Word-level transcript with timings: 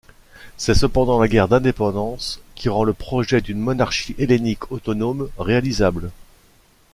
C'est 0.57 0.73
cependant 0.73 1.19
la 1.21 1.27
Guerre 1.27 1.47
d'indépendance 1.47 2.39
qui 2.55 2.69
rend 2.69 2.83
le 2.83 2.93
projet 2.93 3.39
d'une 3.39 3.59
monarchie 3.59 4.15
hellénique 4.17 4.71
autonome 4.71 5.29
réalisable. 5.37 6.09